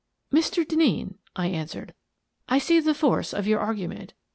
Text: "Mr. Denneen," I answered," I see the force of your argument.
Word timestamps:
"Mr. 0.33 0.65
Denneen," 0.65 1.19
I 1.35 1.45
answered," 1.49 1.93
I 2.49 2.57
see 2.57 2.79
the 2.79 2.95
force 2.95 3.35
of 3.35 3.45
your 3.45 3.59
argument. 3.59 4.15